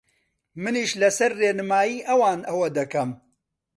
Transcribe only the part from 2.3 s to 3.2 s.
ئەوە دەکەم